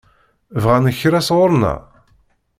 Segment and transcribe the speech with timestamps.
[0.63, 1.79] Bɣan kra sɣur-neɣ?